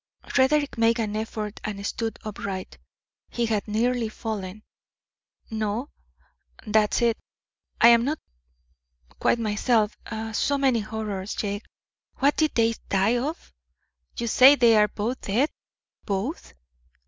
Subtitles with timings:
[0.27, 2.79] Frederick made an effort and stood upright.
[3.29, 4.63] He had nearly fallen.
[5.51, 5.91] "No;
[6.65, 7.13] that is,
[7.79, 8.17] I am not
[9.19, 9.95] quite myself.
[10.33, 11.65] So many horrors, Jake.
[12.15, 13.53] What did they die of?
[14.17, 15.51] You say they are both dead
[16.03, 16.55] both?"